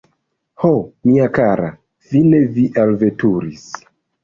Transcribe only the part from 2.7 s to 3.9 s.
alveturis!